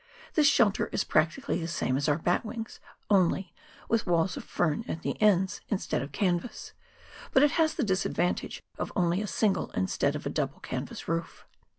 [0.33, 2.79] This shelter is prac tically the same as our batwings,
[3.11, 3.53] only,
[3.87, 6.73] with walls of fern at the ends instead of canvas;
[7.33, 11.45] but it has the disadvantage of only a single, instead of double, canvas roof.